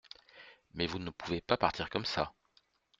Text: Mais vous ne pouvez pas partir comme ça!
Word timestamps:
Mais 0.73 0.87
vous 0.87 0.97
ne 0.97 1.11
pouvez 1.11 1.41
pas 1.41 1.57
partir 1.57 1.87
comme 1.91 2.05
ça! 2.05 2.33